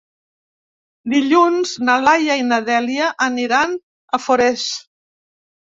Dilluns 1.13 1.73
na 1.83 1.99
Laia 2.07 2.39
i 2.43 2.47
na 2.49 2.59
Dèlia 2.71 3.13
aniran 3.29 3.79
a 4.17 4.23
Forès. 4.27 4.69